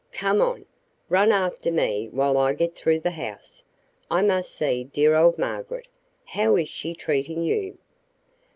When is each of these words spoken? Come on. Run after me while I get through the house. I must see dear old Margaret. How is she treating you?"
Come 0.13 0.41
on. 0.41 0.65
Run 1.09 1.31
after 1.31 1.71
me 1.71 2.07
while 2.09 2.35
I 2.35 2.53
get 2.53 2.73
through 2.75 3.01
the 3.01 3.11
house. 3.11 3.61
I 4.09 4.23
must 4.23 4.49
see 4.49 4.85
dear 4.85 5.13
old 5.13 5.37
Margaret. 5.37 5.87
How 6.25 6.55
is 6.55 6.69
she 6.69 6.95
treating 6.95 7.43
you?" 7.43 7.77